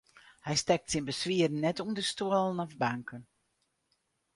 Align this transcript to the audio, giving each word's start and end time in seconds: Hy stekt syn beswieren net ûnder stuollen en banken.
Hy 0.45 0.55
stekt 0.61 0.89
syn 0.91 1.07
beswieren 1.09 1.59
net 1.65 1.81
ûnder 1.85 2.05
stuollen 2.11 2.61
en 2.65 2.71
banken. 2.81 3.23